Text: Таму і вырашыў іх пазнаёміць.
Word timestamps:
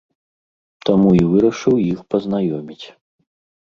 Таму 0.89 1.13
і 1.19 1.23
вырашыў 1.35 1.75
іх 1.93 1.99
пазнаёміць. 2.17 2.85